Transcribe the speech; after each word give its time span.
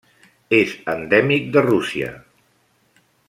És 0.59 0.71
endèmic 0.93 1.53
de 1.57 1.63
Rússia. 1.67 2.09